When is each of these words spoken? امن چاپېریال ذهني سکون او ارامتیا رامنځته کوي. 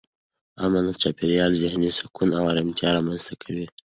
امن 0.63 0.85
چاپېریال 1.01 1.51
ذهني 1.63 1.89
سکون 1.99 2.29
او 2.37 2.43
ارامتیا 2.51 2.89
رامنځته 2.97 3.33
کوي. 3.43 3.65